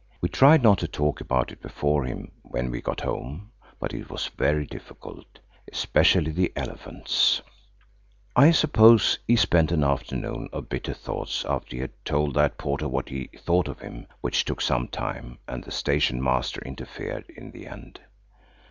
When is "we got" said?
2.71-3.01